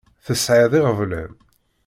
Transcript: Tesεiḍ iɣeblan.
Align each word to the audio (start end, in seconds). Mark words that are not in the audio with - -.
Tesεiḍ 0.25 0.73
iɣeblan. 0.79 1.31